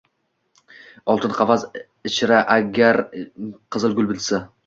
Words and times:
Oltin 1.13 1.35
qafas 1.41 1.65
ichra 2.11 2.39
gar 2.79 3.01
qizil 3.77 3.97
gul 4.01 4.13
bitsa 4.15 4.43